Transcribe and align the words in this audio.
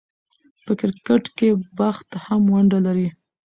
په 0.63 0.71
کرکټ 0.79 1.23
کښي 1.37 1.49
بخت 1.77 2.09
هم 2.25 2.43
ونډه 2.53 2.79
لري. 2.85 3.07